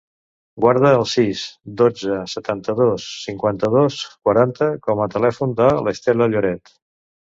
Guarda 0.63 0.93
el 0.99 1.05
sis, 1.11 1.43
dotze, 1.83 2.17
setanta-dos, 2.33 3.07
cinquanta-dos, 3.29 4.01
quaranta 4.27 4.75
com 4.91 5.07
a 5.07 5.11
telèfon 5.21 5.59
de 5.65 5.73
l'Estela 5.89 6.35
Lloret. 6.37 6.79